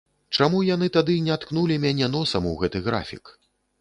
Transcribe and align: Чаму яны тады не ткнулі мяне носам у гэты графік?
Чаму 0.37 0.61
яны 0.69 0.87
тады 0.95 1.17
не 1.27 1.37
ткнулі 1.43 1.77
мяне 1.85 2.07
носам 2.17 2.49
у 2.53 2.55
гэты 2.63 2.83
графік? 2.89 3.23